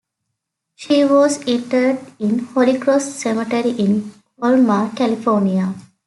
[0.73, 5.75] She was interred in Holy Cross Cemetery in Colma, California.